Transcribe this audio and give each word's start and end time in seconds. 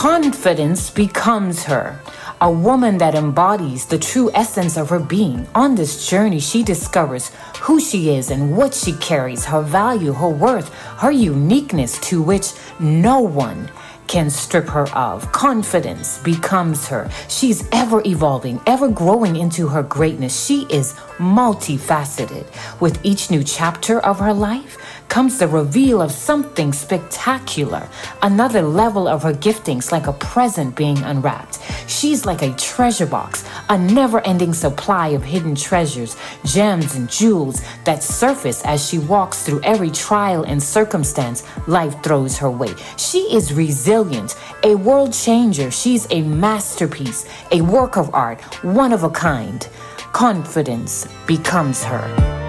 Confidence 0.00 0.88
becomes 0.88 1.64
her. 1.64 2.00
A 2.40 2.50
woman 2.50 2.96
that 2.96 3.14
embodies 3.14 3.84
the 3.84 3.98
true 3.98 4.30
essence 4.32 4.78
of 4.78 4.88
her 4.88 4.98
being. 4.98 5.46
On 5.54 5.74
this 5.74 6.08
journey, 6.08 6.40
she 6.40 6.62
discovers 6.62 7.30
who 7.60 7.78
she 7.78 8.08
is 8.08 8.30
and 8.30 8.56
what 8.56 8.72
she 8.72 8.94
carries, 8.94 9.44
her 9.44 9.60
value, 9.60 10.14
her 10.14 10.30
worth, 10.30 10.72
her 11.00 11.10
uniqueness 11.10 11.98
to 12.08 12.22
which 12.22 12.52
no 12.78 13.20
one 13.20 13.70
can 14.06 14.28
strip 14.28 14.68
her 14.68 14.88
of. 14.96 15.30
Confidence 15.32 16.18
becomes 16.22 16.88
her. 16.88 17.08
She's 17.28 17.68
ever 17.70 18.02
evolving, 18.04 18.60
ever 18.66 18.88
growing 18.88 19.36
into 19.36 19.68
her 19.68 19.82
greatness. 19.82 20.46
She 20.46 20.66
is 20.70 20.94
multifaceted. 21.18 22.46
With 22.80 22.98
each 23.04 23.30
new 23.30 23.44
chapter 23.44 24.00
of 24.00 24.18
her 24.18 24.32
life, 24.32 24.78
comes 25.10 25.38
the 25.38 25.48
reveal 25.48 26.00
of 26.00 26.12
something 26.12 26.72
spectacular, 26.72 27.86
another 28.22 28.62
level 28.62 29.08
of 29.08 29.24
her 29.24 29.32
giftings, 29.34 29.90
like 29.90 30.06
a 30.06 30.12
present 30.14 30.76
being 30.76 30.98
unwrapped. 30.98 31.58
She's 31.88 32.24
like 32.24 32.42
a 32.42 32.54
treasure 32.54 33.06
box, 33.06 33.44
a 33.68 33.76
never 33.76 34.20
ending 34.20 34.54
supply 34.54 35.08
of 35.08 35.24
hidden 35.24 35.56
treasures, 35.56 36.16
gems, 36.44 36.94
and 36.94 37.10
jewels 37.10 37.60
that 37.84 38.04
surface 38.04 38.62
as 38.64 38.88
she 38.88 38.98
walks 38.98 39.42
through 39.42 39.60
every 39.64 39.90
trial 39.90 40.44
and 40.44 40.62
circumstance 40.62 41.42
life 41.66 42.00
throws 42.04 42.38
her 42.38 42.50
way. 42.50 42.72
She 42.96 43.34
is 43.34 43.52
resilient, 43.52 44.36
a 44.62 44.76
world 44.76 45.12
changer. 45.12 45.72
She's 45.72 46.06
a 46.10 46.22
masterpiece, 46.22 47.28
a 47.50 47.62
work 47.62 47.96
of 47.96 48.14
art, 48.14 48.40
one 48.62 48.92
of 48.92 49.02
a 49.02 49.10
kind. 49.10 49.68
Confidence 50.12 51.08
becomes 51.26 51.82
her. 51.82 52.39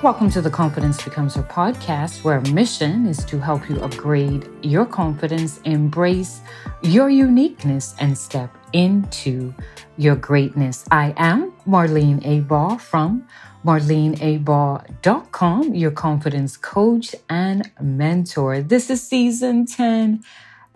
Welcome 0.00 0.30
to 0.30 0.40
the 0.40 0.48
Confidence 0.48 1.02
Becomes 1.02 1.34
Her 1.34 1.42
podcast, 1.42 2.22
where 2.22 2.34
our 2.34 2.52
mission 2.52 3.04
is 3.04 3.24
to 3.24 3.40
help 3.40 3.68
you 3.68 3.80
upgrade 3.80 4.48
your 4.62 4.86
confidence, 4.86 5.58
embrace 5.64 6.40
your 6.82 7.10
uniqueness, 7.10 7.96
and 7.98 8.16
step 8.16 8.56
into 8.72 9.52
your 9.96 10.14
greatness. 10.14 10.84
I 10.92 11.14
am 11.16 11.52
Marlene 11.66 12.24
A. 12.24 12.42
Baugh 12.42 12.76
from 12.76 13.26
marleneabaugh.com, 13.64 15.74
your 15.74 15.90
confidence 15.90 16.56
coach 16.56 17.16
and 17.28 17.68
mentor. 17.80 18.62
This 18.62 18.90
is 18.90 19.02
season 19.02 19.66
10, 19.66 20.22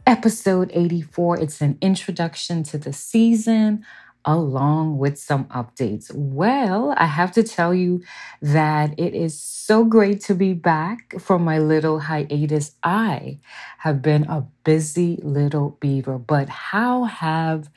episode 0.04 0.68
84. 0.74 1.38
It's 1.38 1.60
an 1.60 1.78
introduction 1.80 2.64
to 2.64 2.76
the 2.76 2.92
season 2.92 3.86
along 4.24 4.98
with 4.98 5.18
some 5.18 5.44
updates. 5.46 6.10
Well, 6.14 6.94
I 6.96 7.06
have 7.06 7.32
to 7.32 7.42
tell 7.42 7.74
you 7.74 8.02
that 8.40 8.98
it 8.98 9.14
is 9.14 9.40
so 9.40 9.84
great 9.84 10.20
to 10.22 10.34
be 10.34 10.52
back 10.52 11.14
from 11.20 11.44
my 11.44 11.58
little 11.58 12.00
hiatus. 12.00 12.72
I 12.82 13.38
have 13.78 14.02
been 14.02 14.24
a 14.24 14.46
busy 14.64 15.18
little 15.22 15.76
beaver, 15.80 16.18
but 16.18 16.48
how 16.48 17.04
have 17.04 17.68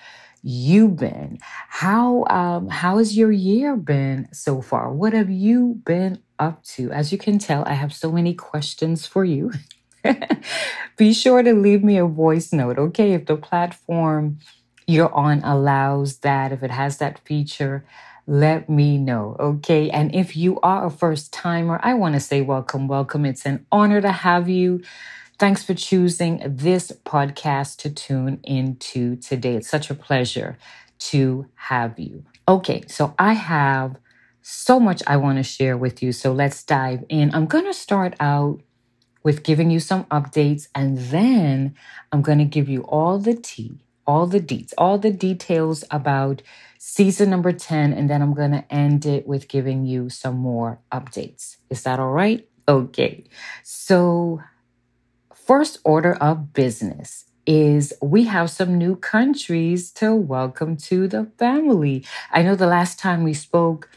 you 0.43 0.87
been? 0.87 1.39
How 1.69 2.23
um 2.25 2.69
how 2.69 2.99
has 2.99 3.17
your 3.17 3.31
year 3.31 3.75
been 3.75 4.27
so 4.31 4.61
far? 4.61 4.93
What 4.93 5.13
have 5.13 5.29
you 5.29 5.81
been 5.85 6.21
up 6.37 6.63
to? 6.75 6.91
As 6.91 7.11
you 7.11 7.17
can 7.17 7.39
tell, 7.39 7.63
I 7.65 7.73
have 7.73 7.93
so 7.93 8.11
many 8.11 8.33
questions 8.35 9.07
for 9.07 9.25
you. 9.25 9.51
Be 10.97 11.13
sure 11.13 11.41
to 11.41 11.53
leave 11.53 11.83
me 11.83 11.97
a 11.97 12.05
voice 12.05 12.53
note, 12.53 12.77
okay? 12.77 13.13
If 13.13 13.25
the 13.25 13.37
platform 13.37 14.39
you're 14.87 15.13
on 15.13 15.41
allows 15.43 16.19
that, 16.19 16.51
if 16.51 16.63
it 16.63 16.71
has 16.71 16.97
that 16.97 17.19
feature, 17.19 17.85
let 18.27 18.69
me 18.69 18.97
know. 18.97 19.35
Okay. 19.39 19.89
And 19.89 20.13
if 20.13 20.35
you 20.35 20.59
are 20.61 20.85
a 20.85 20.91
first 20.91 21.31
timer, 21.33 21.79
I 21.83 21.93
want 21.93 22.15
to 22.15 22.19
say 22.19 22.41
welcome, 22.41 22.87
welcome. 22.87 23.25
It's 23.25 23.45
an 23.45 23.65
honor 23.71 24.01
to 24.01 24.11
have 24.11 24.49
you. 24.49 24.81
Thanks 25.37 25.63
for 25.63 25.73
choosing 25.73 26.41
this 26.45 26.91
podcast 27.05 27.77
to 27.77 27.89
tune 27.89 28.39
into 28.43 29.15
today. 29.17 29.55
It's 29.55 29.69
such 29.69 29.89
a 29.89 29.95
pleasure 29.95 30.57
to 30.99 31.47
have 31.55 31.99
you. 31.99 32.23
Okay. 32.47 32.83
So 32.87 33.13
I 33.19 33.33
have 33.33 33.97
so 34.41 34.79
much 34.79 35.01
I 35.07 35.17
want 35.17 35.37
to 35.37 35.43
share 35.43 35.77
with 35.77 36.01
you. 36.01 36.11
So 36.11 36.31
let's 36.31 36.63
dive 36.63 37.03
in. 37.09 37.33
I'm 37.33 37.47
going 37.47 37.65
to 37.65 37.73
start 37.73 38.15
out 38.19 38.61
with 39.23 39.43
giving 39.43 39.71
you 39.71 39.79
some 39.79 40.05
updates 40.05 40.67
and 40.75 40.97
then 40.97 41.75
I'm 42.11 42.21
going 42.21 42.37
to 42.37 42.45
give 42.45 42.69
you 42.69 42.81
all 42.83 43.17
the 43.17 43.33
tea 43.35 43.84
all 44.07 44.27
the 44.27 44.39
deets, 44.39 44.73
all 44.77 44.97
the 44.97 45.11
details 45.11 45.83
about 45.91 46.41
season 46.77 47.29
number 47.29 47.51
10, 47.51 47.93
and 47.93 48.09
then 48.09 48.21
I'm 48.21 48.33
going 48.33 48.51
to 48.51 48.73
end 48.73 49.05
it 49.05 49.27
with 49.27 49.47
giving 49.47 49.85
you 49.85 50.09
some 50.09 50.37
more 50.37 50.79
updates. 50.91 51.57
Is 51.69 51.83
that 51.83 51.99
all 51.99 52.11
right? 52.11 52.47
Okay. 52.67 53.25
So, 53.63 54.41
first 55.33 55.79
order 55.83 56.13
of 56.15 56.53
business 56.53 57.25
is 57.45 57.93
we 58.01 58.23
have 58.25 58.49
some 58.49 58.77
new 58.77 58.95
countries 58.95 59.91
to 59.91 60.15
welcome 60.15 60.75
to 60.75 61.07
the 61.07 61.25
family. 61.37 62.03
I 62.31 62.41
know 62.41 62.55
the 62.55 62.67
last 62.67 62.97
time 62.99 63.23
we 63.23 63.33
spoke, 63.33 63.89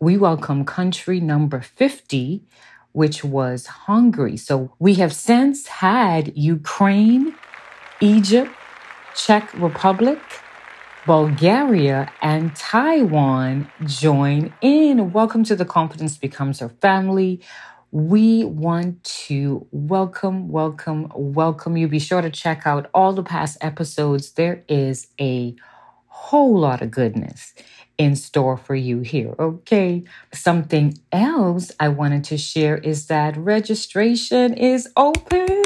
we 0.00 0.16
welcome 0.16 0.64
country 0.64 1.20
number 1.20 1.60
50, 1.60 2.44
which 2.92 3.24
was 3.24 3.66
Hungary. 3.66 4.36
So 4.36 4.72
we 4.78 4.94
have 4.94 5.12
since 5.12 5.66
had 5.66 6.36
Ukraine, 6.36 7.34
Egypt, 8.00 8.52
Czech 9.16 9.54
Republic, 9.54 10.18
Bulgaria, 11.06 12.12
and 12.20 12.54
Taiwan 12.54 13.66
join 13.86 14.52
in. 14.60 15.10
Welcome 15.10 15.42
to 15.44 15.56
the 15.56 15.64
Confidence 15.64 16.18
Becomes 16.18 16.60
Her 16.60 16.68
Family. 16.68 17.40
We 17.90 18.44
want 18.44 19.02
to 19.26 19.66
welcome, 19.70 20.50
welcome, 20.50 21.10
welcome 21.14 21.78
you. 21.78 21.88
Be 21.88 21.98
sure 21.98 22.20
to 22.20 22.28
check 22.28 22.66
out 22.66 22.90
all 22.92 23.14
the 23.14 23.22
past 23.22 23.56
episodes. 23.62 24.32
There 24.32 24.62
is 24.68 25.06
a 25.18 25.56
whole 26.08 26.58
lot 26.58 26.82
of 26.82 26.90
goodness 26.90 27.54
in 27.96 28.16
store 28.16 28.58
for 28.58 28.74
you 28.74 29.00
here. 29.00 29.34
Okay. 29.38 30.04
Something 30.34 30.98
else 31.10 31.72
I 31.80 31.88
wanted 31.88 32.22
to 32.24 32.36
share 32.36 32.76
is 32.76 33.06
that 33.06 33.34
registration 33.38 34.52
is 34.52 34.90
open 34.94 35.65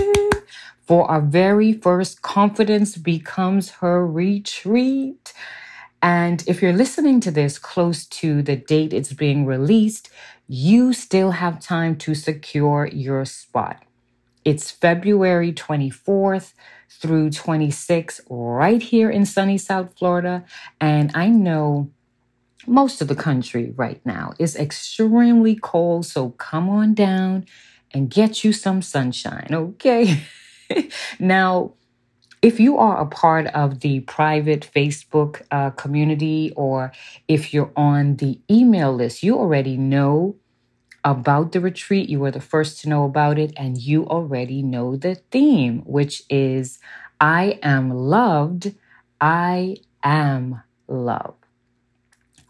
for 0.91 1.09
our 1.09 1.21
very 1.21 1.73
first 1.73 2.21
Confidence 2.21 2.97
Becomes 2.97 3.71
Her 3.71 4.05
retreat. 4.05 5.33
And 6.03 6.43
if 6.49 6.61
you're 6.61 6.73
listening 6.73 7.21
to 7.21 7.31
this 7.31 7.61
close 7.61 8.07
to 8.07 8.43
the 8.43 8.57
date 8.57 8.93
it's 8.93 9.13
being 9.13 9.47
released, 9.47 10.11
you 10.49 10.93
still 10.93 11.31
have 11.31 11.61
time 11.61 11.95
to 11.99 12.17
secure 12.17 12.89
your 12.93 13.25
spot. 13.25 13.85
It's 14.45 14.73
February 14.73 15.53
24th 15.53 16.55
through 16.91 17.31
26th, 17.31 18.23
right 18.29 18.83
here 18.83 19.11
in 19.11 19.25
sunny 19.27 19.59
South 19.59 19.97
Florida. 19.97 20.45
And 20.81 21.13
I 21.15 21.29
know 21.29 21.93
most 22.67 23.01
of 23.01 23.09
the 23.09 23.15
country 23.15 23.73
right 23.77 24.05
now 24.05 24.33
is 24.41 24.57
extremely 24.57 25.55
cold. 25.57 26.07
So 26.07 26.31
come 26.31 26.69
on 26.69 26.95
down 26.95 27.47
and 27.93 28.11
get 28.11 28.45
you 28.45 28.53
some 28.53 28.83
sunshine, 28.83 29.51
okay? 29.53 30.21
now, 31.19 31.75
if 32.43 32.59
you 32.59 32.79
are 32.79 32.99
a 32.99 33.07
part 33.07 33.47
of 33.49 33.81
the 33.81 34.01
private 34.01 34.69
Facebook 34.75 35.43
uh, 35.51 35.71
community 35.71 36.53
or 36.57 36.93
if 37.29 37.53
you're 37.53 37.73
on 37.77 38.17
the 38.17 38.41
email 38.51 38.93
list, 38.95 39.23
you 39.23 39.37
already 39.37 39.77
know 39.77 40.37
about 41.05 41.53
the 41.53 41.61
retreat. 41.61 42.09
You 42.09 42.21
were 42.21 42.31
the 42.31 42.41
first 42.41 42.81
to 42.81 42.89
know 42.89 43.05
about 43.05 43.39
it, 43.39 43.53
and 43.57 43.79
you 43.79 44.07
already 44.07 44.63
know 44.63 44.97
the 44.97 45.17
theme, 45.31 45.83
which 45.87 46.23
is 46.29 46.79
I 47.21 47.59
am 47.63 47.91
loved. 47.91 48.75
I 49.21 49.77
am 50.03 50.63
love. 50.89 51.35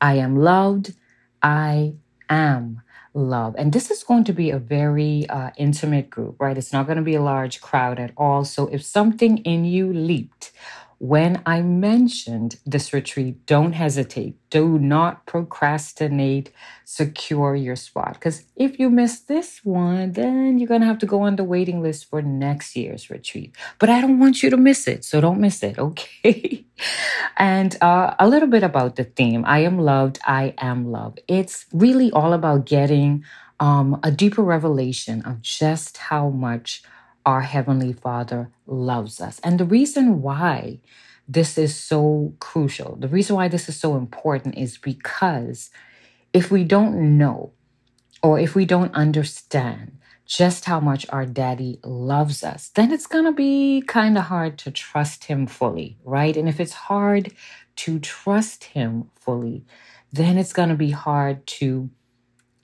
I 0.01 0.15
am 0.15 0.37
loved. 0.37 0.95
I 1.43 1.95
am 2.29 2.83
love. 3.15 3.55
And 3.59 3.73
this 3.73 3.91
is 3.91 4.03
going 4.03 4.25
to 4.25 4.33
be 4.33 4.51
a 4.51 4.59
very 4.59 5.29
uh, 5.29 5.51
intimate 5.57 6.11
group, 6.11 6.37
right? 6.39 6.57
It's 6.57 6.73
not 6.73 6.87
going 6.87 6.99
to 6.99 7.03
be 7.03 7.15
a 7.15 7.23
large 7.23 7.61
crowd 7.61 7.99
at 7.99 8.13
all. 8.17 8.45
So 8.45 8.69
if 8.69 8.85
something 8.85 9.39
in 9.39 9.65
you 9.65 9.93
leaped 9.93 10.53
when 11.01 11.41
I 11.47 11.63
mentioned 11.63 12.57
this 12.67 12.93
retreat, 12.93 13.47
don't 13.47 13.73
hesitate. 13.73 14.37
Do 14.51 14.79
not 14.79 15.25
procrastinate. 15.25 16.53
Secure 16.85 17.57
your 17.57 17.75
spot. 17.75 18.15
Because 18.15 18.45
if 18.55 18.79
you 18.79 18.91
miss 18.91 19.21
this 19.21 19.65
one, 19.65 20.13
then 20.13 20.59
you're 20.59 20.69
going 20.69 20.83
to 20.83 20.87
have 20.87 20.99
to 20.99 21.07
go 21.07 21.23
on 21.23 21.37
the 21.37 21.45
waiting 21.45 21.81
list 21.83 22.11
for 22.11 22.21
next 22.21 22.77
year's 22.77 23.09
retreat. 23.09 23.57
But 23.79 23.89
I 23.89 24.03
don't 24.03 24.19
want 24.21 24.43
you 24.43 24.51
to 24.51 24.59
miss 24.59 24.87
it. 24.87 25.07
So 25.07 25.23
don't 25.23 25.41
miss 25.41 25.63
it. 25.63 25.79
Okay. 25.91 26.67
and 27.39 27.77
uh, 27.81 28.15
a 28.19 28.29
little 28.29 28.49
bit 28.49 28.63
about 28.63 28.97
the 28.97 29.05
theme 29.05 29.43
I 29.47 29.61
am 29.61 29.79
loved. 29.79 30.19
I 30.27 30.53
am 30.59 30.93
love. 30.93 31.17
It's 31.29 31.65
really 31.73 32.11
all 32.13 32.35
about 32.35 32.67
getting 32.67 33.25
um, 33.59 33.99
a 34.03 34.11
deeper 34.11 34.43
revelation 34.43 35.23
of 35.23 35.41
just 35.41 35.97
how 35.97 36.29
much 36.29 36.83
our 37.27 37.43
Heavenly 37.43 37.93
Father 37.93 38.51
loves 38.67 39.21
us. 39.21 39.41
And 39.45 39.59
the 39.59 39.65
reason 39.65 40.23
why 40.23 40.81
this 41.29 41.57
is 41.57 41.77
so 41.77 42.35
crucial, 42.41 42.97
the 42.97 43.09
reason 43.09 43.37
why 43.37 43.49
this 43.49 43.69
is 43.69 43.79
so 43.79 43.97
important 43.97 44.57
is 44.57 44.79
because 44.79 45.71
if 46.33 46.51
we 46.51 46.65
don't 46.65 47.19
know 47.19 47.53
or 48.23 48.39
if 48.39 48.55
we 48.55 48.65
don't 48.65 48.95
understand 48.95 49.99
just 50.27 50.65
how 50.65 50.79
much 50.79 51.07
our 51.11 51.27
daddy 51.27 51.81
loves 51.83 52.45
us, 52.45 52.69
then 52.75 52.93
it's 52.93 53.07
going 53.07 53.25
to 53.25 53.33
be 53.33 53.83
kind 53.87 54.17
of 54.17 54.25
hard 54.25 54.57
to 54.59 54.71
trust 54.71 55.25
him 55.25 55.47
fully, 55.47 55.99
right? 56.05 56.37
And 56.37 56.49
if 56.49 56.61
it's 56.61 56.73
hard 56.73 57.33
to 57.77 57.99
trust 57.99 58.65
him 58.65 59.11
fully, 59.17 59.65
then 60.13 60.39
it's 60.39 60.53
going 60.53 60.69
to 60.69 60.77
be 60.77 60.91
hard 60.91 61.47
to, 61.47 61.91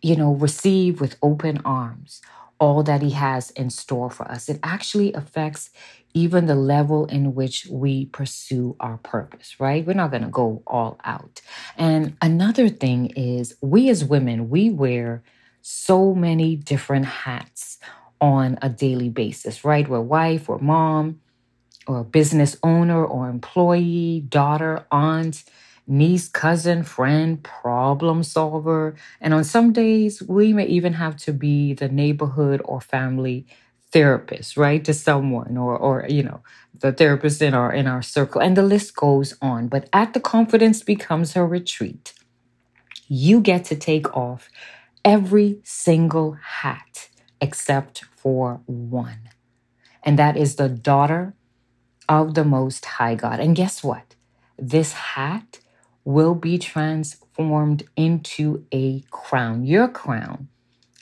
you 0.00 0.16
know, 0.16 0.32
receive 0.34 1.00
with 1.00 1.16
open 1.22 1.60
arms 1.64 2.20
all 2.58 2.82
that 2.82 3.02
he 3.02 3.10
has 3.10 3.50
in 3.52 3.70
store 3.70 4.10
for 4.10 4.30
us. 4.30 4.48
It 4.48 4.60
actually 4.62 5.12
affects 5.12 5.70
even 6.14 6.46
the 6.46 6.54
level 6.54 7.04
in 7.06 7.34
which 7.34 7.66
we 7.70 8.06
pursue 8.06 8.74
our 8.80 8.96
purpose, 8.98 9.60
right? 9.60 9.86
We're 9.86 9.92
not 9.94 10.10
going 10.10 10.22
to 10.22 10.28
go 10.28 10.62
all 10.66 10.98
out. 11.04 11.42
And 11.76 12.16
another 12.22 12.68
thing 12.68 13.08
is, 13.16 13.54
we 13.60 13.90
as 13.90 14.04
women, 14.04 14.48
we 14.48 14.70
wear 14.70 15.22
so 15.60 16.14
many 16.14 16.56
different 16.56 17.04
hats 17.04 17.78
on 18.20 18.58
a 18.62 18.70
daily 18.70 19.10
basis, 19.10 19.64
right? 19.64 19.86
We're 19.86 20.00
wife 20.00 20.48
or 20.48 20.58
mom 20.58 21.20
or 21.86 22.04
business 22.04 22.56
owner 22.62 23.04
or 23.04 23.28
employee, 23.28 24.24
daughter, 24.28 24.86
aunt, 24.90 25.44
niece, 25.86 26.28
cousin, 26.28 26.82
friend, 26.82 27.42
problem 27.42 28.22
solver. 28.22 28.94
And 29.20 29.32
on 29.34 29.44
some 29.44 29.72
days, 29.72 30.22
we 30.22 30.52
may 30.52 30.66
even 30.66 30.94
have 30.94 31.16
to 31.18 31.32
be 31.32 31.74
the 31.74 31.88
neighborhood 31.88 32.60
or 32.64 32.80
family 32.80 33.46
therapist, 33.92 34.56
right? 34.56 34.84
To 34.84 34.92
someone 34.92 35.56
or 35.56 35.76
or 35.76 36.06
you 36.08 36.22
know, 36.22 36.40
the 36.78 36.92
therapist 36.92 37.40
in 37.42 37.54
our 37.54 37.72
in 37.72 37.86
our 37.86 38.02
circle. 38.02 38.40
And 38.40 38.56
the 38.56 38.62
list 38.62 38.96
goes 38.96 39.34
on. 39.40 39.68
But 39.68 39.88
at 39.92 40.12
the 40.14 40.20
confidence 40.20 40.82
becomes 40.82 41.34
her 41.34 41.46
retreat, 41.46 42.12
you 43.08 43.40
get 43.40 43.64
to 43.66 43.76
take 43.76 44.14
off 44.16 44.48
every 45.04 45.60
single 45.64 46.32
hat 46.32 47.08
except 47.40 48.04
for 48.16 48.60
one. 48.66 49.30
And 50.02 50.18
that 50.18 50.36
is 50.36 50.56
the 50.56 50.68
daughter 50.68 51.34
of 52.08 52.34
the 52.34 52.44
Most 52.44 52.84
High 52.84 53.14
God. 53.14 53.40
And 53.40 53.56
guess 53.56 53.82
what? 53.82 54.14
This 54.58 54.92
hat 54.92 55.58
will 56.06 56.36
be 56.36 56.56
transformed 56.56 57.82
into 57.96 58.64
a 58.72 59.02
crown, 59.10 59.66
your 59.66 59.88
crown, 59.88 60.48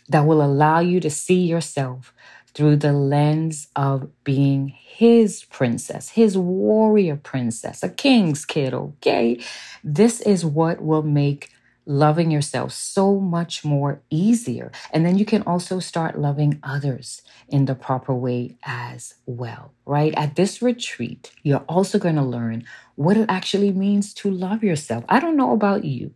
that 0.08 0.26
will 0.26 0.42
allow 0.42 0.80
you 0.80 0.98
to 0.98 1.10
see 1.10 1.42
yourself 1.42 2.14
through 2.54 2.76
the 2.76 2.92
lens 2.92 3.68
of 3.76 4.08
being 4.24 4.68
his 4.68 5.44
princess, 5.44 6.10
his 6.10 6.38
warrior 6.38 7.16
princess, 7.16 7.82
a 7.82 7.88
king's 7.90 8.46
kid, 8.46 8.72
okay? 8.72 9.38
This 9.84 10.22
is 10.22 10.44
what 10.44 10.80
will 10.80 11.02
make 11.02 11.50
loving 11.86 12.30
yourself 12.30 12.72
so 12.72 13.20
much 13.20 13.64
more 13.64 14.00
easier. 14.10 14.72
And 14.92 15.04
then 15.04 15.18
you 15.18 15.24
can 15.24 15.42
also 15.42 15.80
start 15.80 16.18
loving 16.18 16.58
others 16.62 17.22
in 17.48 17.66
the 17.66 17.74
proper 17.74 18.14
way 18.14 18.56
as 18.64 19.14
well, 19.26 19.72
right? 19.84 20.14
At 20.16 20.36
this 20.36 20.62
retreat, 20.62 21.30
you're 21.42 21.64
also 21.68 21.98
going 21.98 22.16
to 22.16 22.22
learn 22.22 22.64
what 22.94 23.16
it 23.16 23.26
actually 23.28 23.72
means 23.72 24.14
to 24.14 24.30
love 24.30 24.64
yourself. 24.64 25.04
I 25.08 25.20
don't 25.20 25.36
know 25.36 25.52
about 25.52 25.84
you, 25.84 26.14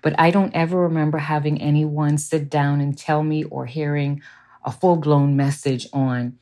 but 0.00 0.18
I 0.18 0.30
don't 0.30 0.54
ever 0.54 0.78
remember 0.80 1.18
having 1.18 1.60
anyone 1.60 2.16
sit 2.18 2.48
down 2.48 2.80
and 2.80 2.96
tell 2.96 3.22
me 3.22 3.44
or 3.44 3.66
hearing 3.66 4.22
a 4.64 4.72
full 4.72 4.96
blown 4.96 5.36
message 5.36 5.86
on 5.92 6.38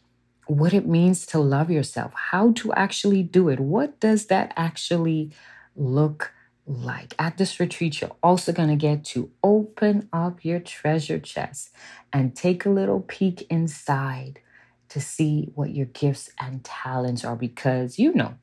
what 0.46 0.72
it 0.72 0.86
means 0.86 1.26
to 1.26 1.38
love 1.38 1.70
yourself, 1.70 2.12
how 2.14 2.52
to 2.52 2.72
actually 2.72 3.22
do 3.22 3.48
it. 3.48 3.60
What 3.60 4.00
does 4.00 4.26
that 4.26 4.52
actually 4.56 5.30
look 5.76 6.32
like. 6.68 7.14
At 7.18 7.38
this 7.38 7.58
retreat, 7.58 8.00
you're 8.00 8.16
also 8.22 8.52
going 8.52 8.68
to 8.68 8.76
get 8.76 9.04
to 9.06 9.30
open 9.42 10.08
up 10.12 10.44
your 10.44 10.60
treasure 10.60 11.18
chest 11.18 11.70
and 12.12 12.36
take 12.36 12.64
a 12.64 12.70
little 12.70 13.00
peek 13.00 13.46
inside 13.50 14.40
to 14.90 15.00
see 15.00 15.50
what 15.54 15.70
your 15.70 15.86
gifts 15.86 16.30
and 16.40 16.64
talents 16.64 17.24
are 17.24 17.36
because 17.36 17.98
you 17.98 18.12
know, 18.14 18.34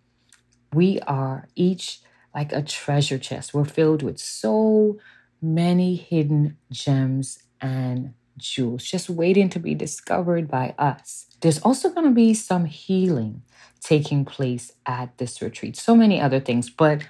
we 0.73 0.99
are 1.01 1.47
each 1.55 2.01
like 2.33 2.51
a 2.51 2.61
treasure 2.61 3.17
chest. 3.17 3.53
We're 3.53 3.65
filled 3.65 4.03
with 4.03 4.19
so 4.19 4.99
many 5.41 5.95
hidden 5.95 6.57
gems 6.71 7.39
and 7.61 8.13
jewels 8.37 8.83
just 8.83 9.09
waiting 9.09 9.49
to 9.49 9.59
be 9.59 9.73
discovered 9.73 10.49
by 10.49 10.75
us. 10.77 11.27
There's 11.39 11.59
also 11.59 11.89
going 11.89 12.07
to 12.07 12.13
be 12.13 12.33
some 12.33 12.65
healing 12.65 13.43
taking 13.79 14.25
place 14.25 14.73
at 14.85 15.17
this 15.17 15.41
retreat. 15.41 15.77
So 15.77 15.95
many 15.95 16.19
other 16.19 16.39
things, 16.39 16.69
but 16.69 17.03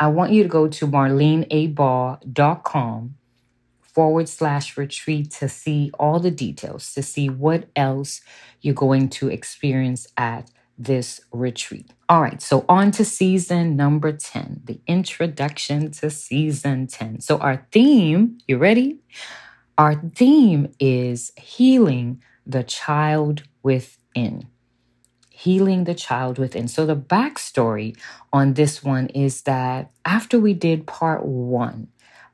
I 0.00 0.08
want 0.08 0.32
you 0.32 0.42
to 0.42 0.48
go 0.48 0.66
to 0.68 0.86
marleneabaugh.com 0.86 3.14
forward 3.80 4.28
slash 4.28 4.76
retreat 4.76 5.30
to 5.30 5.48
see 5.48 5.90
all 5.98 6.18
the 6.18 6.30
details, 6.30 6.92
to 6.94 7.02
see 7.02 7.28
what 7.28 7.68
else 7.76 8.22
you're 8.60 8.74
going 8.74 9.08
to 9.08 9.28
experience 9.28 10.08
at 10.16 10.50
this 10.76 11.20
retreat. 11.32 11.92
All 12.08 12.20
right, 12.20 12.42
so 12.42 12.64
on 12.68 12.90
to 12.92 13.04
season 13.04 13.76
number 13.76 14.10
10, 14.10 14.62
the 14.64 14.80
introduction 14.88 15.92
to 15.92 16.10
season 16.10 16.88
10. 16.88 17.20
So, 17.20 17.38
our 17.38 17.64
theme, 17.70 18.38
you 18.48 18.58
ready? 18.58 18.98
Our 19.78 19.94
theme 19.94 20.72
is 20.80 21.30
healing 21.36 22.20
the 22.46 22.64
child 22.64 23.44
within 23.62 24.48
healing 25.44 25.84
the 25.84 25.94
child 25.94 26.38
within. 26.38 26.68
So, 26.68 26.86
the 26.86 26.96
backstory 26.96 27.96
on 28.32 28.54
this 28.54 28.82
one 28.82 29.08
is 29.08 29.42
that 29.42 29.90
after 30.04 30.38
we 30.40 30.54
did 30.54 30.86
part 30.86 31.24
one 31.24 31.88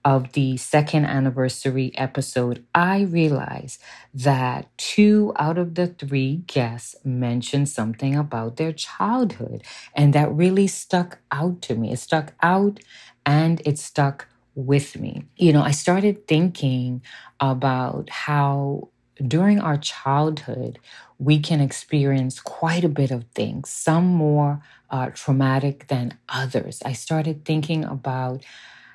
of 0.04 0.32
the 0.32 0.56
second 0.56 1.04
anniversary 1.04 1.92
episode, 1.96 2.64
I 2.74 3.02
realized 3.02 3.82
that 4.14 4.68
two 4.78 5.32
out 5.36 5.58
of 5.58 5.74
the 5.74 5.88
three 5.88 6.36
guests 6.46 6.96
mentioned 7.04 7.68
something 7.68 8.16
about 8.16 8.56
their 8.56 8.72
childhood. 8.72 9.62
And 9.94 10.14
that 10.14 10.32
really 10.32 10.66
stuck 10.68 11.18
out 11.30 11.60
to 11.62 11.74
me. 11.74 11.92
It 11.92 11.98
stuck 11.98 12.32
out 12.42 12.80
and 13.26 13.60
it 13.66 13.78
stuck 13.78 14.26
with 14.54 14.98
me. 14.98 15.24
You 15.36 15.52
know, 15.52 15.62
I 15.62 15.70
started 15.72 16.26
thinking 16.26 17.02
about 17.38 18.08
how 18.10 18.88
during 19.26 19.60
our 19.60 19.76
childhood, 19.76 20.78
we 21.18 21.38
can 21.38 21.60
experience 21.60 22.40
quite 22.40 22.84
a 22.84 22.88
bit 22.88 23.10
of 23.10 23.24
things, 23.34 23.68
some 23.68 24.06
more 24.06 24.62
uh, 24.90 25.10
traumatic 25.10 25.88
than 25.88 26.18
others. 26.28 26.82
I 26.84 26.92
started 26.92 27.44
thinking 27.44 27.84
about 27.84 28.44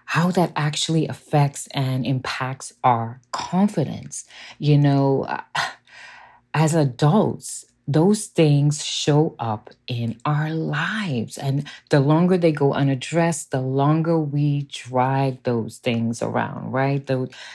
how 0.05 0.31
that 0.31 0.51
actually 0.55 1.07
affects 1.07 1.67
and 1.71 2.05
impacts 2.05 2.73
our 2.83 3.21
confidence. 3.31 4.25
You 4.59 4.77
know, 4.77 5.23
uh, 5.23 5.41
as 6.53 6.73
adults, 6.73 7.65
those 7.87 8.25
things 8.25 8.83
show 8.83 9.35
up 9.37 9.69
in 9.87 10.17
our 10.25 10.49
lives. 10.49 11.37
And 11.37 11.67
the 11.89 11.99
longer 11.99 12.37
they 12.37 12.51
go 12.51 12.73
unaddressed, 12.73 13.51
the 13.51 13.61
longer 13.61 14.19
we 14.19 14.63
drag 14.63 15.43
those 15.43 15.77
things 15.77 16.21
around, 16.23 16.71
right? 16.71 17.07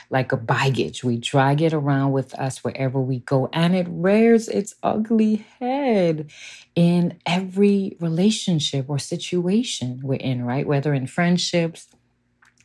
Like 0.09 0.31
a 0.31 0.37
baggage, 0.37 1.03
we 1.03 1.17
drag 1.17 1.61
it 1.61 1.73
around 1.73 2.13
with 2.13 2.33
us 2.35 2.63
wherever 2.63 2.99
we 2.99 3.19
go, 3.19 3.49
and 3.51 3.75
it 3.75 3.87
rears 3.89 4.47
its 4.47 4.75
ugly 4.81 5.45
head 5.59 6.31
in 6.75 7.19
every 7.25 7.97
relationship 7.99 8.85
or 8.89 8.99
situation 8.99 9.99
we're 10.01 10.15
in, 10.15 10.45
right? 10.45 10.65
Whether 10.65 10.93
in 10.93 11.07
friendships, 11.07 11.87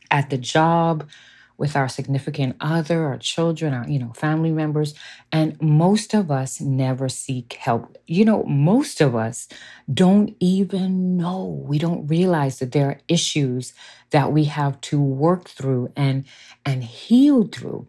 at 0.09 0.29
the 0.29 0.37
job, 0.37 1.09
with 1.57 1.75
our 1.75 1.89
significant 1.89 2.55
other, 2.59 3.05
our 3.05 3.17
children, 3.17 3.73
our, 3.73 3.87
you 3.87 3.99
know, 3.99 4.13
family 4.13 4.51
members. 4.51 4.93
And 5.31 5.59
most 5.61 6.13
of 6.13 6.29
us 6.29 6.61
never 6.61 7.09
seek 7.09 7.53
help. 7.53 7.97
You 8.05 8.25
know, 8.25 8.43
most 8.43 9.01
of 9.01 9.15
us 9.15 9.47
don't 9.91 10.35
even 10.39 11.17
know. 11.17 11.63
We 11.67 11.79
don't 11.79 12.07
realize 12.07 12.59
that 12.59 12.71
there 12.71 12.87
are 12.87 12.99
issues 13.07 13.73
that 14.11 14.31
we 14.31 14.45
have 14.45 14.79
to 14.81 15.01
work 15.01 15.49
through 15.49 15.91
and 15.95 16.25
and 16.65 16.83
heal 16.83 17.47
through 17.47 17.87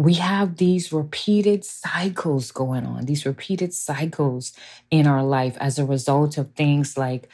we 0.00 0.14
have 0.14 0.56
these 0.56 0.94
repeated 0.94 1.62
cycles 1.62 2.52
going 2.52 2.86
on, 2.86 3.04
these 3.04 3.26
repeated 3.26 3.74
cycles 3.74 4.54
in 4.90 5.06
our 5.06 5.22
life 5.22 5.58
as 5.60 5.78
a 5.78 5.84
result 5.84 6.38
of 6.38 6.50
things 6.52 6.96
like 6.96 7.28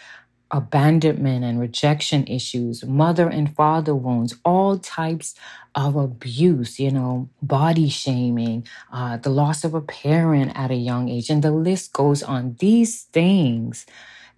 abandonment 0.50 1.44
and 1.44 1.60
rejection 1.60 2.26
issues, 2.26 2.84
mother 2.84 3.28
and 3.28 3.54
father 3.54 3.94
wounds, 3.94 4.34
all 4.44 4.78
types 4.78 5.34
of 5.74 5.96
abuse, 5.96 6.78
you 6.78 6.90
know, 6.90 7.28
body 7.42 7.88
shaming, 7.88 8.66
uh, 8.92 9.16
the 9.16 9.30
loss 9.30 9.64
of 9.64 9.74
a 9.74 9.80
parent 9.80 10.52
at 10.54 10.70
a 10.70 10.76
young 10.76 11.08
age, 11.08 11.30
and 11.30 11.42
the 11.42 11.50
list 11.50 11.92
goes 11.92 12.22
on. 12.22 12.56
These 12.60 13.02
things, 13.04 13.86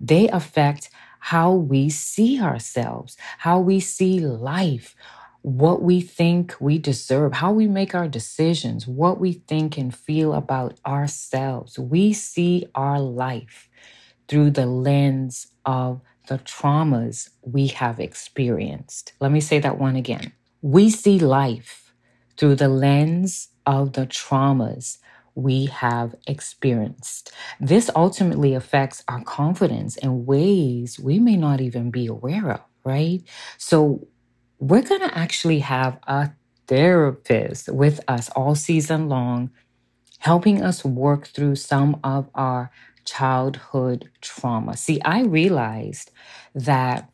they 0.01 0.29
affect 0.29 0.91
how 1.21 1.53
we 1.53 1.91
see 1.91 2.41
ourselves, 2.41 3.17
how 3.39 3.61
we 3.61 3.81
see 3.81 4.21
life, 4.21 4.95
what 5.43 5.83
we 5.83 6.01
think 6.01 6.55
we 6.61 6.79
deserve, 6.79 7.35
how 7.35 7.53
we 7.53 7.67
make 7.67 7.95
our 7.95 8.09
decisions, 8.09 8.87
what 8.87 9.21
we 9.21 9.33
think 9.33 9.77
and 9.77 9.95
feel 9.95 10.33
about 10.35 10.79
ourselves. 10.87 11.79
We 11.79 12.13
see 12.13 12.67
our 12.75 13.01
life 13.01 13.69
through 14.29 14.51
the 14.51 14.67
lens 14.67 15.49
of 15.69 16.01
the 16.29 16.39
traumas 16.39 17.29
we 17.43 17.67
have 17.69 18.01
experienced. 18.01 19.13
Let 19.21 19.31
me 19.31 19.41
say 19.41 19.59
that 19.61 19.79
one 19.79 19.97
again. 19.97 20.33
We 20.63 20.89
see 20.89 21.19
life 21.19 21.93
through 22.39 22.55
the 22.55 22.69
lens 22.69 23.49
of 23.67 23.93
the 23.93 24.07
traumas 24.07 24.97
we 25.35 25.67
have 25.67 26.15
experienced. 26.27 27.33
This 27.61 27.91
ultimately 27.95 28.55
affects 28.55 29.05
our 29.09 29.23
confidence 29.23 29.97
in 29.99 30.25
ways 30.25 30.99
we 30.99 31.19
may 31.19 31.37
not 31.37 31.61
even 31.61 31.91
be 31.91 32.07
aware 32.07 32.51
of, 32.51 32.61
right? 32.83 33.23
So, 33.59 34.09
we're 34.61 34.83
going 34.83 35.03
to 35.03 35.17
actually 35.17 35.61
have 35.61 35.99
a 36.09 36.33
therapist 36.67 37.69
with 37.69 38.01
us 38.09 38.29
all 38.31 38.57
season 38.57 39.09
long, 39.09 39.51
helping 40.19 40.63
us 40.63 40.85
work 40.85 41.29
through 41.29 41.55
some 41.55 42.01
of 42.03 42.29
our 42.35 42.73
childhood 43.09 44.11
trauma. 44.21 44.77
See, 44.77 45.01
I 45.03 45.23
realized 45.23 46.11
that 46.55 47.11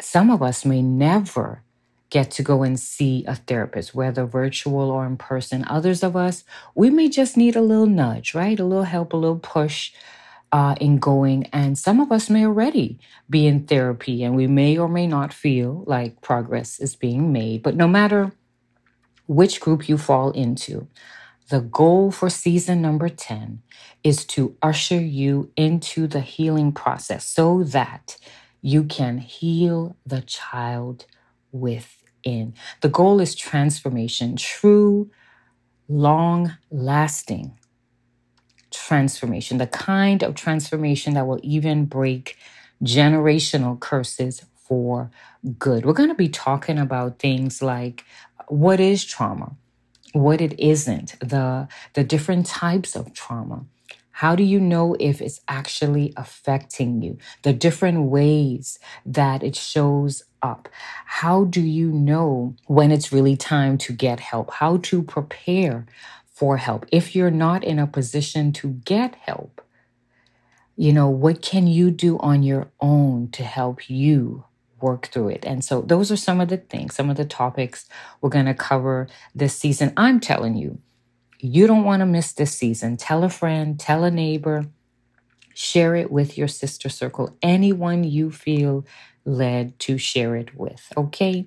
some 0.00 0.30
of 0.30 0.42
us 0.42 0.64
may 0.64 0.82
never 0.82 1.62
get 2.10 2.30
to 2.30 2.42
go 2.42 2.62
and 2.62 2.78
see 2.78 3.24
a 3.26 3.34
therapist, 3.34 3.94
whether 3.94 4.24
virtual 4.24 4.90
or 4.90 5.04
in 5.06 5.16
person. 5.16 5.64
Others 5.68 6.02
of 6.02 6.16
us, 6.16 6.44
we 6.74 6.90
may 6.90 7.08
just 7.08 7.36
need 7.36 7.56
a 7.56 7.60
little 7.60 7.86
nudge, 7.86 8.34
right? 8.34 8.60
A 8.60 8.64
little 8.64 8.84
help, 8.84 9.12
a 9.12 9.16
little 9.16 9.38
push 9.38 9.92
uh, 10.52 10.76
in 10.80 10.98
going. 10.98 11.46
And 11.46 11.76
some 11.76 11.98
of 11.98 12.12
us 12.12 12.30
may 12.30 12.46
already 12.46 13.00
be 13.28 13.46
in 13.46 13.66
therapy 13.66 14.22
and 14.22 14.36
we 14.36 14.46
may 14.46 14.78
or 14.78 14.88
may 14.88 15.08
not 15.08 15.32
feel 15.32 15.82
like 15.86 16.20
progress 16.20 16.78
is 16.78 16.94
being 16.94 17.32
made. 17.32 17.62
But 17.62 17.74
no 17.74 17.88
matter 17.88 18.30
which 19.26 19.60
group 19.60 19.88
you 19.88 19.98
fall 19.98 20.30
into, 20.30 20.86
the 21.50 21.60
goal 21.60 22.10
for 22.10 22.30
season 22.30 22.80
number 22.80 23.08
10 23.08 23.62
is 24.02 24.24
to 24.26 24.56
usher 24.62 25.00
you 25.00 25.50
into 25.56 26.06
the 26.06 26.20
healing 26.20 26.72
process 26.72 27.26
so 27.26 27.62
that 27.64 28.16
you 28.62 28.84
can 28.84 29.18
heal 29.18 29.96
the 30.06 30.22
child 30.22 31.06
within. 31.52 32.54
The 32.80 32.88
goal 32.88 33.20
is 33.20 33.34
transformation, 33.34 34.36
true, 34.36 35.10
long 35.88 36.56
lasting 36.70 37.58
transformation, 38.70 39.58
the 39.58 39.66
kind 39.66 40.22
of 40.22 40.34
transformation 40.34 41.14
that 41.14 41.26
will 41.26 41.40
even 41.42 41.84
break 41.84 42.36
generational 42.82 43.78
curses 43.78 44.44
for 44.56 45.10
good. 45.58 45.84
We're 45.84 45.92
going 45.92 46.08
to 46.08 46.14
be 46.14 46.28
talking 46.28 46.78
about 46.78 47.18
things 47.18 47.62
like 47.62 48.04
what 48.48 48.80
is 48.80 49.04
trauma? 49.04 49.56
What 50.14 50.40
it 50.40 50.58
isn't, 50.58 51.18
the, 51.20 51.68
the 51.94 52.04
different 52.04 52.46
types 52.46 52.94
of 52.94 53.12
trauma. 53.12 53.66
How 54.12 54.36
do 54.36 54.44
you 54.44 54.60
know 54.60 54.96
if 55.00 55.20
it's 55.20 55.40
actually 55.48 56.12
affecting 56.16 57.02
you? 57.02 57.18
The 57.42 57.52
different 57.52 58.04
ways 58.04 58.78
that 59.04 59.42
it 59.42 59.56
shows 59.56 60.22
up. 60.40 60.68
How 61.04 61.44
do 61.44 61.60
you 61.60 61.90
know 61.90 62.54
when 62.66 62.92
it's 62.92 63.12
really 63.12 63.36
time 63.36 63.76
to 63.78 63.92
get 63.92 64.20
help? 64.20 64.52
How 64.52 64.76
to 64.78 65.02
prepare 65.02 65.84
for 66.32 66.58
help? 66.58 66.86
If 66.92 67.16
you're 67.16 67.32
not 67.32 67.64
in 67.64 67.80
a 67.80 67.88
position 67.88 68.52
to 68.52 68.68
get 68.84 69.16
help, 69.16 69.60
you 70.76 70.92
know, 70.92 71.08
what 71.08 71.42
can 71.42 71.66
you 71.66 71.90
do 71.90 72.16
on 72.18 72.44
your 72.44 72.70
own 72.80 73.30
to 73.32 73.42
help 73.42 73.90
you 73.90 74.44
work 74.80 75.06
through 75.06 75.28
it. 75.28 75.44
And 75.44 75.64
so 75.64 75.80
those 75.80 76.10
are 76.10 76.16
some 76.16 76.40
of 76.40 76.48
the 76.48 76.56
things, 76.56 76.94
some 76.94 77.10
of 77.10 77.16
the 77.16 77.24
topics 77.24 77.86
we're 78.20 78.30
going 78.30 78.46
to 78.46 78.54
cover 78.54 79.08
this 79.34 79.56
season. 79.56 79.92
I'm 79.96 80.20
telling 80.20 80.56
you, 80.56 80.78
you 81.38 81.66
don't 81.66 81.84
want 81.84 82.00
to 82.00 82.06
miss 82.06 82.32
this 82.32 82.52
season. 82.52 82.96
Tell 82.96 83.24
a 83.24 83.28
friend, 83.28 83.78
tell 83.78 84.04
a 84.04 84.10
neighbor, 84.10 84.66
share 85.54 85.94
it 85.94 86.10
with 86.10 86.36
your 86.38 86.48
sister 86.48 86.88
circle, 86.88 87.36
anyone 87.42 88.04
you 88.04 88.30
feel 88.30 88.84
led 89.24 89.78
to 89.80 89.98
share 89.98 90.36
it 90.36 90.54
with. 90.56 90.92
Okay. 90.96 91.46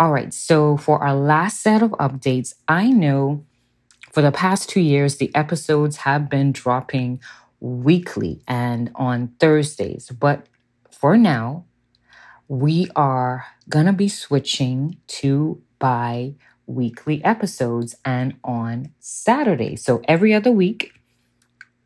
All 0.00 0.12
right. 0.12 0.32
So 0.32 0.76
for 0.76 1.02
our 1.02 1.14
last 1.14 1.60
set 1.62 1.82
of 1.82 1.90
updates, 1.92 2.54
I 2.68 2.90
know 2.90 3.44
for 4.12 4.22
the 4.22 4.32
past 4.32 4.68
two 4.68 4.80
years, 4.80 5.16
the 5.16 5.34
episodes 5.34 5.98
have 5.98 6.28
been 6.28 6.52
dropping 6.52 7.20
weekly 7.60 8.42
and 8.46 8.90
on 8.94 9.28
Thursdays. 9.40 10.10
But 10.10 10.46
for 10.90 11.16
now, 11.16 11.64
we 12.48 12.90
are 12.96 13.46
going 13.68 13.86
to 13.86 13.92
be 13.92 14.08
switching 14.08 14.96
to 15.06 15.62
bi 15.78 16.34
weekly 16.66 17.22
episodes 17.24 17.94
and 18.04 18.34
on 18.42 18.92
Saturday. 18.98 19.76
So 19.76 20.02
every 20.08 20.34
other 20.34 20.50
week, 20.50 20.92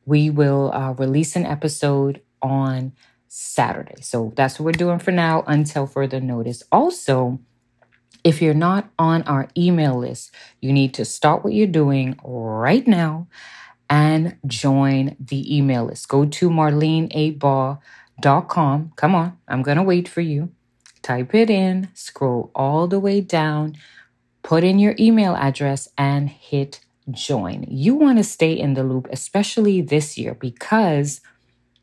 we 0.07 0.31
will 0.31 0.73
uh, 0.73 0.93
release 0.93 1.37
an 1.37 1.47
episode 1.47 2.21
on 2.41 2.93
Saturday. 3.29 4.01
So 4.03 4.33
that's 4.37 4.59
what 4.59 4.67
we're 4.67 4.73
doing 4.73 4.99
for 4.99 5.13
now 5.13 5.45
until 5.47 5.87
further 5.87 6.21
notice. 6.21 6.63
Also, 6.73 7.39
if 8.25 8.41
you're 8.43 8.55
not 8.55 8.91
on 8.99 9.23
our 9.23 9.49
email 9.57 9.99
list, 9.99 10.33
you 10.61 10.73
need 10.73 10.95
to 10.95 11.05
start 11.05 11.45
what 11.45 11.53
you're 11.53 11.67
doing 11.67 12.19
right 12.23 12.87
now 12.87 13.29
and 13.91 14.37
join 14.47 15.17
the 15.19 15.57
email 15.57 15.85
list. 15.85 16.09
Go 16.09 16.25
to 16.25 16.51
marleneabaugh.com 16.51 17.79
com. 18.23 18.93
Come 18.97 19.15
on, 19.15 19.39
I'm 19.49 19.63
going 19.63 19.77
to 19.77 19.83
wait 19.83 20.09
for 20.09 20.21
you. 20.21 20.51
Type 21.03 21.35
it 21.35 21.51
in, 21.51 21.89
scroll 21.95 22.51
all 22.55 22.87
the 22.87 23.01
way 23.01 23.21
down, 23.21 23.77
put 24.43 24.63
in 24.63 24.79
your 24.79 24.95
email 24.99 25.35
address, 25.35 25.89
and 25.99 26.31
hit 26.31 26.81
join. 27.11 27.65
You 27.69 27.95
want 27.95 28.19
to 28.19 28.25
stay 28.25 28.53
in 28.53 28.75
the 28.75 28.85
loop, 28.85 29.09
especially 29.11 29.81
this 29.81 30.17
year, 30.17 30.35
because 30.35 31.21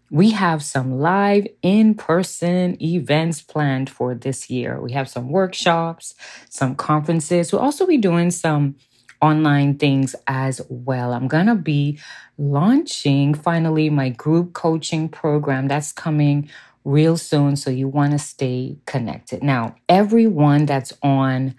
we 0.09 0.31
have 0.31 0.63
some 0.63 0.99
live 0.99 1.47
in 1.61 1.93
person 1.93 2.81
events 2.81 3.41
planned 3.41 3.89
for 3.89 4.15
this 4.15 4.49
year. 4.49 4.81
We 4.81 4.93
have 4.93 5.09
some 5.09 5.29
workshops, 5.29 6.15
some 6.49 6.75
conferences. 6.75 7.51
We'll 7.51 7.61
also 7.61 7.85
be 7.85 7.97
doing 7.97 8.31
some 8.31 8.75
online 9.21 9.77
things 9.77 10.15
as 10.27 10.61
well. 10.69 11.13
I'm 11.13 11.27
going 11.27 11.47
to 11.47 11.55
be 11.55 11.99
launching 12.37 13.33
finally 13.33 13.89
my 13.89 14.09
group 14.09 14.53
coaching 14.53 15.09
program 15.09 15.67
that's 15.67 15.91
coming 15.91 16.49
real 16.85 17.17
soon. 17.17 17.55
So 17.55 17.69
you 17.69 17.87
want 17.87 18.13
to 18.13 18.19
stay 18.19 18.77
connected. 18.85 19.43
Now, 19.43 19.75
everyone 19.87 20.65
that's 20.65 20.93
on 21.03 21.55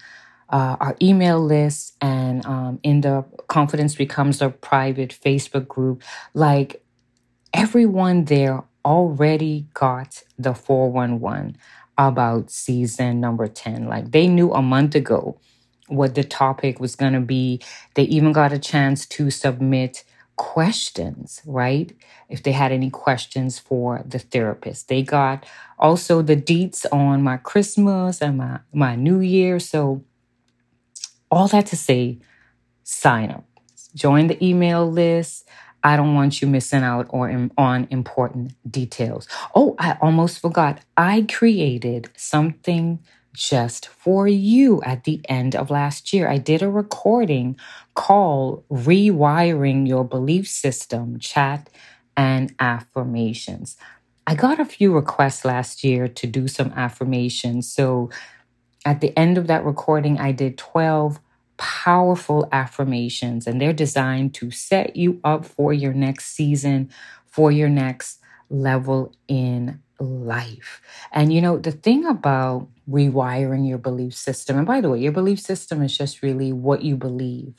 uh, 0.49 0.76
our 0.81 0.97
email 1.00 1.40
list 1.40 1.97
and 2.00 2.45
um, 2.47 2.81
in 2.83 3.02
the 3.02 3.25
Confidence 3.49 3.95
Becomes 3.95 4.40
Her 4.40 4.50
private 4.50 5.11
Facebook 5.11 5.69
group, 5.69 6.02
like 6.35 6.83
everyone 7.55 8.25
there 8.25 8.64
already 8.85 9.67
got 9.75 10.23
the 10.38 10.55
411 10.55 11.57
about 11.99 12.50
season 12.50 13.21
number 13.21 13.47
10. 13.47 13.87
Like 13.87 14.11
they 14.11 14.26
knew 14.26 14.52
a 14.52 14.62
month 14.62 14.95
ago 14.95 15.38
what 15.91 16.15
the 16.15 16.25
topic 16.25 16.81
was 16.81 16.97
going 16.97 17.13
to 17.13 17.21
be. 17.21 17.61
They 17.95 18.05
even 18.05 18.33
got 18.33 18.53
a 18.53 18.59
chance 18.59 19.07
to 19.07 19.31
submit 19.31 20.05
questions, 20.37 21.43
right? 21.45 21.93
If 22.31 22.43
they 22.43 22.53
had 22.53 22.73
any 22.73 22.89
questions 22.89 23.59
for 23.59 24.03
the 24.07 24.19
therapist. 24.19 24.89
They 24.89 25.03
got 25.03 25.45
also 25.79 26.23
the 26.23 26.37
deets 26.37 26.87
on 26.91 27.23
my 27.23 27.37
Christmas 27.37 28.23
and 28.23 28.39
my, 28.39 28.61
my 28.73 28.97
New 28.97 29.21
Year. 29.21 29.59
So, 29.59 30.03
all 31.31 31.47
that 31.49 31.67
to 31.67 31.77
say, 31.77 32.19
sign 32.85 33.31
up, 33.31 33.45
join 33.95 34.29
the 34.29 34.45
email 34.45 34.91
list. 34.91 35.47
I 35.83 35.97
don't 35.97 36.15
want 36.15 36.41
you 36.41 36.49
missing 36.49 36.83
out 36.83 37.07
or 37.11 37.49
on 37.57 37.87
important 37.91 38.55
details. 38.71 39.29
Oh, 39.55 39.77
I 39.79 39.97
almost 40.01 40.41
forgot. 40.41 40.81
I 40.97 41.27
created 41.31 42.11
something 42.17 43.01
just 43.33 43.89
for 43.89 44.27
you 44.27 44.83
at 44.83 45.05
the 45.05 45.21
end 45.29 45.55
of 45.55 45.71
last 45.71 46.13
year. 46.13 46.29
I 46.29 46.39
did 46.39 46.63
a 46.63 46.71
recording 46.71 47.57
called 47.95 48.65
Rewiring 48.69 49.87
Your 49.87 50.05
Belief 50.05 50.49
System 50.49 51.19
Chat 51.19 51.71
and 52.17 52.55
Affirmations. 52.59 53.77
I 54.27 54.35
got 54.35 54.61
a 54.61 54.65
few 54.65 54.93
requests 54.93 55.45
last 55.45 55.83
year 55.83 56.07
to 56.09 56.27
do 56.27 56.49
some 56.49 56.73
affirmations. 56.77 57.73
So 57.73 58.11
at 58.85 59.01
the 59.01 59.17
end 59.19 59.39
of 59.39 59.47
that 59.47 59.65
recording, 59.65 60.19
I 60.19 60.33
did 60.33 60.59
12 60.59 61.21
powerful 61.57 62.49
affirmations, 62.53 63.47
and 63.47 63.61
they're 63.61 63.73
designed 63.73 64.33
to 64.35 64.51
set 64.51 64.97
you 64.97 65.21
up 65.25 65.45
for 65.45 65.73
your 65.73 65.93
next 65.93 66.35
season, 66.35 66.91
for 67.27 67.53
your 67.53 67.69
next 67.69 68.19
level 68.49 69.13
in 69.29 69.83
life. 70.00 70.80
And 71.12 71.33
you 71.33 71.40
know, 71.40 71.59
the 71.59 71.73
thing 71.73 72.07
about 72.07 72.69
rewiring 72.88 73.69
your 73.69 73.78
belief 73.78 74.14
system, 74.14 74.59
and 74.59 74.66
by 74.66 74.80
the 74.80 74.90
way, 74.90 75.00
your 75.00 75.12
belief 75.12 75.40
system 75.40 75.83
is 75.83 75.97
just 75.97 76.23
really 76.23 76.52
what 76.52 76.83
you 76.83 76.97
believe 76.97 77.54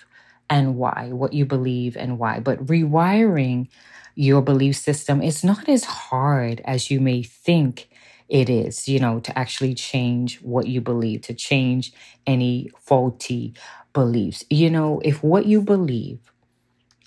and 0.50 0.76
why, 0.76 1.10
what 1.12 1.34
you 1.34 1.46
believe 1.46 1.96
and 1.96 2.20
why. 2.20 2.40
But 2.40 2.66
rewiring 2.66 3.68
your 4.16 4.42
belief 4.42 4.76
system 4.76 5.22
is 5.22 5.44
not 5.44 5.70
as 5.70 5.86
hard 5.86 6.62
as 6.66 6.92
you 6.92 7.00
may 7.00 7.24
think 7.24 7.90
it 8.28 8.50
is, 8.50 8.88
you 8.88 9.00
know, 9.00 9.20
to 9.22 9.38
actually 9.38 9.74
change 9.74 10.42
what 10.42 10.68
you 10.68 10.82
believe, 10.82 11.22
to 11.24 11.34
change 11.34 11.94
any 12.26 12.70
faulty 12.80 13.54
beliefs. 13.94 14.44
You 14.50 14.70
know, 14.70 15.02
if 15.04 15.24
what 15.24 15.46
you 15.46 15.62
believe, 15.62 16.20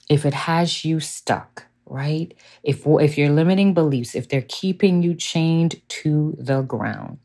if 0.08 0.24
it 0.26 0.34
has 0.34 0.84
you 0.84 1.00
stuck, 1.00 1.66
right? 1.86 2.34
If 2.62 2.86
if 2.86 3.18
your 3.18 3.30
limiting 3.30 3.74
beliefs, 3.74 4.14
if 4.14 4.28
they're 4.28 4.46
keeping 4.48 5.02
you 5.02 5.14
chained 5.14 5.80
to 5.88 6.36
the 6.38 6.62
ground, 6.62 7.18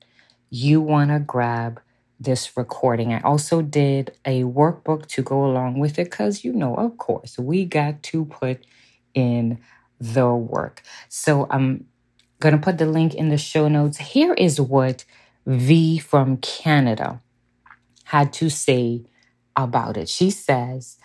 you 0.50 0.82
want 0.82 1.12
to 1.12 1.20
grab 1.20 1.82
this 2.20 2.58
recording. 2.58 3.14
I 3.14 3.22
also 3.22 3.62
did 3.62 4.12
a 4.26 4.44
workbook 4.44 5.06
to 5.08 5.22
go 5.22 5.46
along 5.46 5.80
with 5.80 5.98
it 5.98 6.10
because, 6.10 6.44
you 6.44 6.52
know, 6.52 6.76
of 6.76 6.98
course, 6.98 7.38
we 7.40 7.66
got 7.66 8.04
to 8.04 8.26
put 8.26 8.66
in 9.14 9.60
the 10.00 10.34
work. 10.34 10.84
So 11.08 11.48
I'm 11.50 11.86
going 12.40 12.56
to 12.56 12.62
put 12.62 12.78
the 12.78 12.86
link 12.86 13.16
in 13.16 13.30
the 13.30 13.38
show 13.38 13.68
notes. 13.68 13.98
Here 13.98 14.34
is 14.34 14.60
what 14.60 15.06
V 15.46 15.98
from 15.98 16.38
Canada 16.38 17.22
had 18.06 18.34
to 18.34 18.50
say 18.50 19.06
about 19.56 19.98
it. 19.98 20.10
She 20.10 20.30
says, 20.30 20.98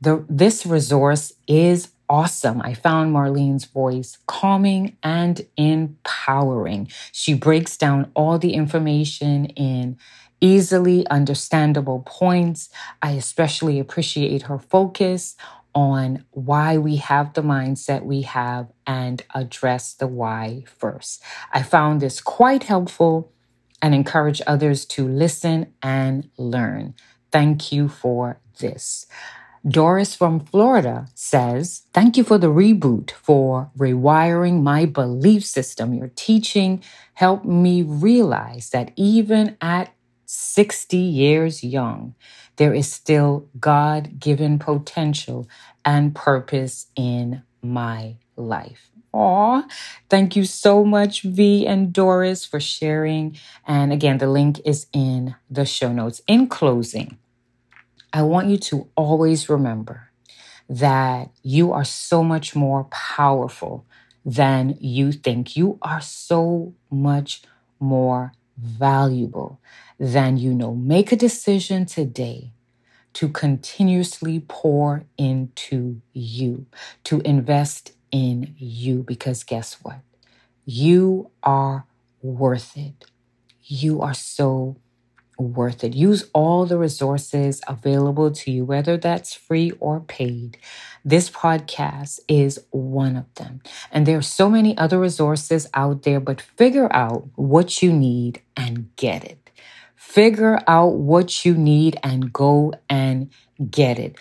the, 0.00 0.24
this 0.28 0.66
resource 0.66 1.32
is 1.48 1.88
awesome. 2.14 2.62
I 2.62 2.74
found 2.74 3.12
Marlene's 3.12 3.64
voice 3.64 4.18
calming 4.28 4.96
and 5.02 5.44
empowering. 5.56 6.88
She 7.10 7.34
breaks 7.34 7.76
down 7.76 8.12
all 8.14 8.38
the 8.38 8.54
information 8.54 9.46
in 9.46 9.98
easily 10.40 11.04
understandable 11.08 12.04
points. 12.06 12.68
I 13.02 13.12
especially 13.12 13.80
appreciate 13.80 14.42
her 14.42 14.60
focus 14.60 15.34
on 15.74 16.24
why 16.30 16.78
we 16.78 16.96
have 16.98 17.34
the 17.34 17.42
mindset 17.42 18.04
we 18.04 18.22
have 18.22 18.70
and 18.86 19.20
address 19.34 19.92
the 19.92 20.06
why 20.06 20.62
first. 20.78 21.20
I 21.52 21.64
found 21.64 22.00
this 22.00 22.20
quite 22.20 22.62
helpful 22.62 23.32
and 23.82 23.92
encourage 23.92 24.40
others 24.46 24.84
to 24.84 25.08
listen 25.08 25.72
and 25.82 26.30
learn. 26.38 26.94
Thank 27.32 27.72
you 27.72 27.88
for 27.88 28.38
this. 28.60 29.06
Doris 29.66 30.14
from 30.14 30.40
Florida 30.40 31.08
says, 31.14 31.82
Thank 31.94 32.16
you 32.16 32.24
for 32.24 32.36
the 32.36 32.48
reboot, 32.48 33.12
for 33.12 33.70
rewiring 33.78 34.62
my 34.62 34.84
belief 34.84 35.44
system. 35.44 35.94
Your 35.94 36.10
teaching 36.14 36.82
helped 37.14 37.46
me 37.46 37.82
realize 37.82 38.70
that 38.70 38.92
even 38.96 39.56
at 39.62 39.94
60 40.26 40.96
years 40.96 41.64
young, 41.64 42.14
there 42.56 42.74
is 42.74 42.92
still 42.92 43.48
God 43.58 44.20
given 44.20 44.58
potential 44.58 45.48
and 45.84 46.14
purpose 46.14 46.88
in 46.94 47.42
my 47.62 48.16
life. 48.36 48.90
Aw, 49.12 49.64
thank 50.10 50.34
you 50.34 50.44
so 50.44 50.84
much, 50.84 51.22
V 51.22 51.66
and 51.66 51.92
Doris, 51.92 52.44
for 52.44 52.60
sharing. 52.60 53.38
And 53.66 53.92
again, 53.92 54.18
the 54.18 54.26
link 54.26 54.60
is 54.64 54.86
in 54.92 55.36
the 55.48 55.64
show 55.64 55.92
notes. 55.92 56.20
In 56.26 56.48
closing, 56.48 57.16
I 58.14 58.22
want 58.22 58.48
you 58.48 58.58
to 58.58 58.88
always 58.96 59.50
remember 59.50 60.10
that 60.68 61.30
you 61.42 61.72
are 61.72 61.84
so 61.84 62.24
much 62.24 62.56
more 62.56 62.84
powerful 62.84 63.86
than 64.24 64.76
you 64.80 65.12
think. 65.12 65.56
You 65.56 65.78
are 65.82 66.00
so 66.00 66.74
much 66.90 67.42
more 67.80 68.32
valuable 68.58 69.60
than 69.98 70.38
you 70.38 70.54
know. 70.54 70.74
Make 70.74 71.12
a 71.12 71.16
decision 71.16 71.86
today 71.86 72.52
to 73.14 73.28
continuously 73.28 74.44
pour 74.48 75.04
into 75.18 76.02
you, 76.12 76.66
to 77.04 77.20
invest 77.22 77.92
in 78.12 78.54
you, 78.58 79.02
because 79.04 79.44
guess 79.44 79.74
what? 79.82 80.00
You 80.66 81.30
are 81.42 81.86
worth 82.22 82.76
it. 82.76 83.06
You 83.64 84.02
are 84.02 84.14
so 84.14 84.76
worth 85.38 85.84
it. 85.84 85.94
Use 85.94 86.28
all 86.32 86.66
the 86.66 86.78
resources 86.78 87.60
available 87.66 88.30
to 88.30 88.50
you, 88.50 88.64
whether 88.64 88.96
that's 88.96 89.34
free 89.34 89.72
or 89.80 90.00
paid. 90.00 90.58
This 91.04 91.30
podcast 91.30 92.20
is 92.28 92.64
one 92.70 93.16
of 93.16 93.32
them. 93.34 93.60
And 93.92 94.06
there 94.06 94.18
are 94.18 94.22
so 94.22 94.48
many 94.48 94.76
other 94.78 94.98
resources 94.98 95.68
out 95.74 96.02
there, 96.02 96.20
but 96.20 96.40
figure 96.40 96.88
out 96.92 97.28
what 97.34 97.82
you 97.82 97.92
need 97.92 98.40
and 98.56 98.94
get 98.96 99.24
it. 99.24 99.50
Figure 99.96 100.60
out 100.68 100.94
what 100.94 101.44
you 101.44 101.54
need 101.54 101.98
and 102.02 102.32
go 102.32 102.72
and 102.88 103.30
get 103.70 103.98
it. 103.98 104.16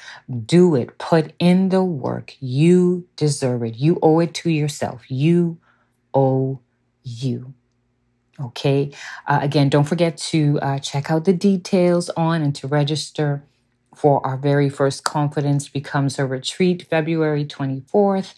Do 0.45 0.75
it. 0.75 0.97
Put 0.97 1.33
in 1.39 1.69
the 1.69 1.83
work. 1.83 2.35
You 2.39 3.07
deserve 3.15 3.63
it. 3.63 3.75
You 3.75 3.99
owe 4.01 4.19
it 4.19 4.33
to 4.35 4.49
yourself. 4.49 5.03
You 5.09 5.59
owe 6.13 6.59
you. 7.03 7.53
Okay. 8.39 8.91
Uh, 9.27 9.39
again, 9.41 9.69
don't 9.69 9.85
forget 9.85 10.17
to 10.17 10.59
uh, 10.61 10.79
check 10.79 11.11
out 11.11 11.25
the 11.25 11.33
details 11.33 12.09
on 12.11 12.41
and 12.41 12.55
to 12.55 12.67
register 12.67 13.43
for 13.95 14.25
our 14.25 14.37
very 14.37 14.69
first 14.69 15.03
Confidence 15.03 15.69
Becomes 15.69 16.17
Her 16.17 16.27
Retreat, 16.27 16.87
February 16.89 17.45
24th 17.45 18.33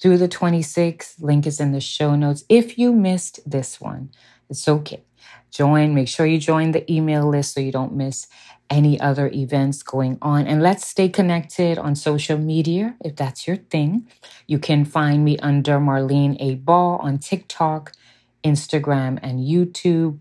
through 0.00 0.18
the 0.18 0.28
26th. 0.28 1.22
Link 1.22 1.46
is 1.46 1.60
in 1.60 1.72
the 1.72 1.80
show 1.80 2.16
notes. 2.16 2.44
If 2.48 2.76
you 2.78 2.92
missed 2.92 3.40
this 3.48 3.80
one, 3.80 4.10
it's 4.50 4.68
okay. 4.68 5.04
Join, 5.50 5.94
make 5.94 6.08
sure 6.08 6.26
you 6.26 6.38
join 6.38 6.72
the 6.72 6.90
email 6.92 7.26
list 7.28 7.54
so 7.54 7.60
you 7.60 7.72
don't 7.72 7.94
miss 7.94 8.26
any 8.68 8.98
other 9.00 9.28
events 9.28 9.82
going 9.82 10.18
on. 10.20 10.46
And 10.46 10.62
let's 10.62 10.86
stay 10.86 11.08
connected 11.08 11.78
on 11.78 11.94
social 11.94 12.36
media 12.36 12.96
if 13.04 13.16
that's 13.16 13.46
your 13.46 13.56
thing. 13.56 14.08
You 14.46 14.58
can 14.58 14.84
find 14.84 15.24
me 15.24 15.38
under 15.38 15.78
Marlene 15.78 16.36
A. 16.40 16.56
Baugh 16.56 16.98
on 17.00 17.18
TikTok, 17.18 17.92
Instagram, 18.46 19.18
and 19.22 19.40
YouTube. 19.40 20.18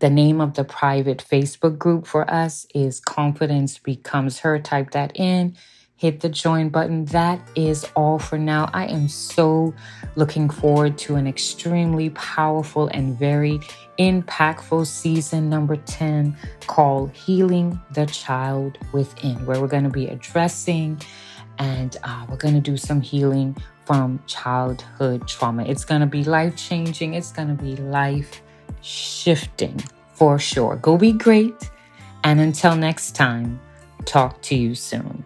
The 0.00 0.10
name 0.10 0.40
of 0.40 0.54
the 0.54 0.64
private 0.64 1.24
Facebook 1.26 1.78
group 1.78 2.06
for 2.06 2.28
us 2.30 2.66
is 2.74 3.00
Confidence 3.00 3.78
Becomes 3.78 4.40
Her. 4.40 4.58
Type 4.58 4.90
that 4.90 5.12
in 5.14 5.56
hit 5.96 6.20
the 6.20 6.28
join 6.28 6.68
button. 6.68 7.06
That 7.06 7.40
is 7.54 7.86
all 7.96 8.18
for 8.18 8.38
now. 8.38 8.68
I 8.72 8.86
am 8.86 9.08
so 9.08 9.74
looking 10.14 10.48
forward 10.50 10.98
to 10.98 11.16
an 11.16 11.26
extremely 11.26 12.10
powerful 12.10 12.88
and 12.88 13.18
very 13.18 13.58
impactful 13.98 14.86
season 14.86 15.48
number 15.48 15.76
10 15.76 16.36
called 16.66 17.12
Healing 17.12 17.80
the 17.92 18.06
Child 18.06 18.78
Within, 18.92 19.46
where 19.46 19.60
we're 19.60 19.68
going 19.68 19.84
to 19.84 19.90
be 19.90 20.06
addressing 20.06 21.00
and 21.58 21.96
uh, 22.02 22.26
we're 22.28 22.36
going 22.36 22.54
to 22.54 22.60
do 22.60 22.76
some 22.76 23.00
healing 23.00 23.56
from 23.86 24.20
childhood 24.26 25.26
trauma. 25.28 25.64
It's 25.64 25.84
going 25.84 26.00
to 26.00 26.06
be 26.06 26.24
life 26.24 26.56
changing, 26.56 27.14
it's 27.14 27.32
going 27.32 27.48
to 27.56 27.62
be 27.62 27.76
life 27.76 28.42
shifting 28.82 29.82
for 30.12 30.38
sure. 30.38 30.76
Go 30.76 30.98
be 30.98 31.12
great. 31.12 31.70
And 32.24 32.40
until 32.40 32.74
next 32.74 33.14
time, 33.14 33.60
talk 34.04 34.42
to 34.42 34.56
you 34.56 34.74
soon. 34.74 35.24